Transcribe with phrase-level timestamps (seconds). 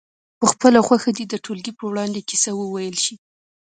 [0.39, 3.15] په خپله خوښه دې د ټولګي په وړاندې کیسه وویل شي.